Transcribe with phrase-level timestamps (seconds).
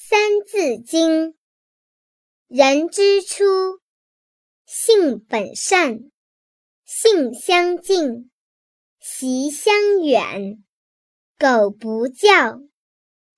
[0.00, 1.32] 三字经》：
[2.46, 3.44] 人之初，
[4.64, 6.12] 性本善，
[6.84, 8.30] 性相近，
[9.00, 9.74] 习相
[10.04, 10.62] 远。
[11.36, 12.60] 苟不教，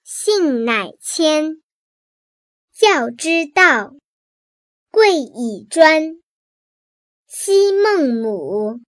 [0.05, 1.63] 性乃迁。
[2.75, 3.95] 教之道，
[4.91, 6.21] 贵以专。
[7.27, 8.81] 昔孟母，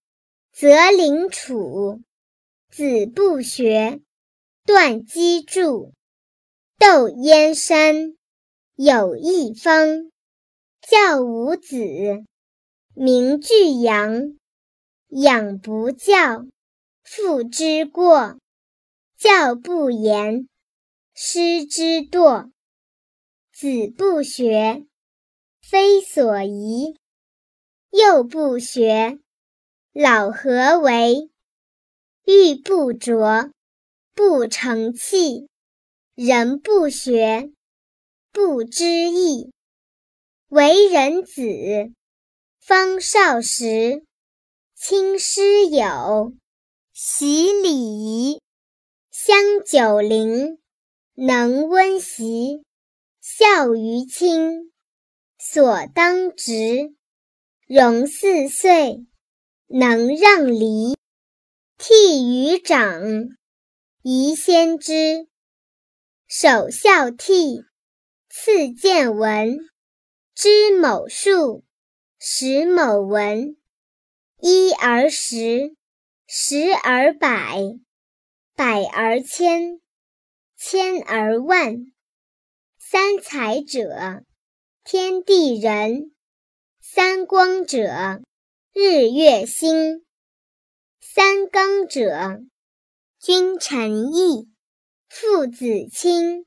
[0.53, 2.03] 择邻处，
[2.69, 4.03] 子不学，
[4.67, 5.95] 断机杼。
[6.85, 8.17] 窦燕山，
[8.75, 10.11] 有义方，
[10.81, 11.77] 教五子，
[12.93, 14.37] 名俱扬。
[15.07, 16.45] 养不教，
[17.05, 18.37] 父之过；
[19.17, 20.49] 教不严，
[21.15, 22.51] 师之惰。
[23.53, 24.85] 子不学，
[25.61, 26.97] 非所宜；
[27.91, 29.21] 幼不学，
[29.93, 31.31] 老何为？
[32.25, 33.53] 玉不琢，
[34.15, 35.47] 不成器；
[36.15, 37.51] 人不学，
[38.33, 39.51] 不知义。
[40.49, 41.43] 为人子，
[42.61, 44.05] 方少时，
[44.75, 46.35] 亲师友，
[46.93, 48.43] 习礼仪，
[49.11, 50.61] 香九龄，
[51.15, 52.63] 能温席。
[53.23, 54.71] 孝于亲，
[55.39, 56.95] 所当执；
[57.67, 59.07] 融四岁，
[59.67, 60.95] 能让梨。
[61.79, 63.01] 悌于长，
[64.03, 65.32] 宜先知。
[66.35, 67.67] 首孝悌，
[68.31, 69.59] 次见闻。
[70.35, 71.63] 知某数，
[72.19, 73.59] 识某文。
[74.41, 75.77] 一而十，
[76.27, 77.61] 十而百，
[78.57, 79.83] 百而千，
[80.57, 81.93] 千而万。
[82.79, 84.25] 三才者，
[84.85, 86.13] 天地人；
[86.81, 88.23] 三光者，
[88.73, 90.03] 日月星；
[90.99, 92.41] 三纲者，
[93.21, 94.49] 君臣义，
[95.15, 96.47] 父子亲，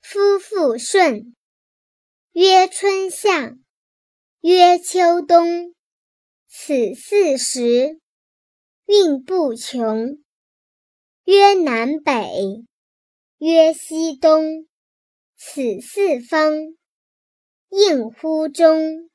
[0.00, 1.34] 夫妇顺。
[2.30, 3.58] 曰春夏，
[4.42, 5.74] 曰秋冬，
[6.46, 8.00] 此四时，
[8.86, 10.22] 运不穷。
[11.24, 12.64] 曰南北，
[13.38, 14.68] 曰西东。
[15.36, 16.54] 此四方，
[17.70, 19.10] 应乎中。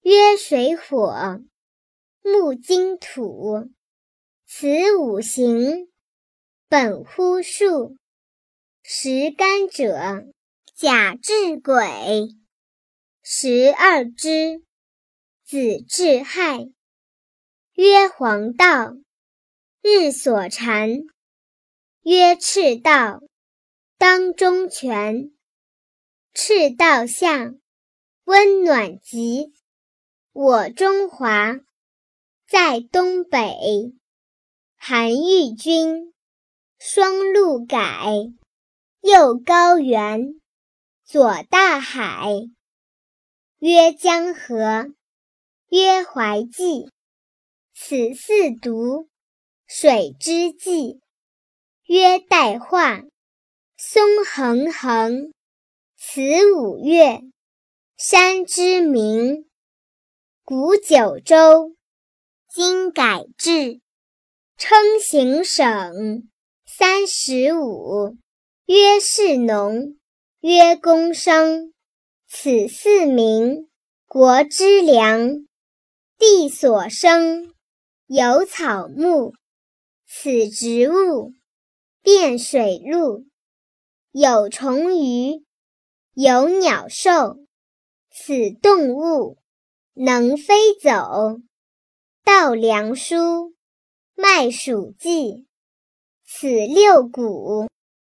[0.00, 1.40] 曰水火
[2.22, 3.70] 木金土。
[4.46, 5.88] 此五行，
[6.70, 7.96] 本乎数。
[8.82, 10.26] 十干者，
[10.74, 12.28] 甲至癸。
[13.22, 14.62] 十二支，
[15.46, 16.68] 子至亥。
[17.72, 18.92] 曰黄道，
[19.80, 20.90] 日所产。
[22.02, 23.22] 曰赤道。
[23.96, 25.32] 当中权，
[26.34, 27.54] 赤道下，
[28.24, 29.54] 温暖极。
[30.32, 31.60] 我中华，
[32.46, 33.94] 在东北。
[34.76, 36.14] 韩愈君，
[36.78, 38.06] 双陆改。
[39.00, 40.40] 右高原，
[41.04, 42.30] 左大海。
[43.58, 44.94] 曰江河，
[45.70, 46.88] 曰淮济。
[47.74, 49.08] 此四渎，
[49.66, 51.00] 水之纪。
[51.86, 53.02] 曰代化。
[53.76, 55.32] 松横横，
[55.96, 56.20] 此
[56.54, 57.22] 五岳，
[57.96, 59.48] 山之名。
[60.44, 61.76] 古九州，
[62.48, 63.80] 今改制，
[64.56, 66.28] 称行省。
[66.80, 68.16] 三十五，
[68.66, 69.96] 曰士农，
[70.38, 71.72] 曰工商。
[72.28, 73.68] 此四民，
[74.06, 75.44] 国之良。
[76.16, 77.52] 地所生，
[78.06, 79.32] 有草木。
[80.06, 81.32] 此植物，
[82.00, 83.26] 遍水陆。
[84.12, 85.44] 有虫鱼，
[86.14, 87.38] 有鸟兽，
[88.08, 89.36] 此动物
[89.94, 91.40] 能飞走。
[92.22, 93.52] 稻粱菽，
[94.14, 95.47] 麦黍稷，
[96.40, 97.66] 此六谷，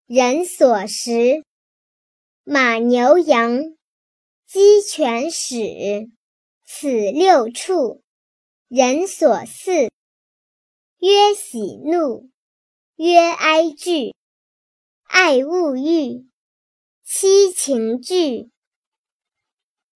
[0.06, 1.44] 人所食。
[2.46, 3.76] 马牛羊，
[4.48, 6.10] 鸡犬豕，
[6.64, 8.02] 此六畜，
[8.70, 9.90] 人所饲。
[11.00, 12.30] 曰喜怒，
[12.96, 14.16] 曰哀惧。
[15.02, 16.26] 爱恶欲，
[17.04, 18.53] 七情具。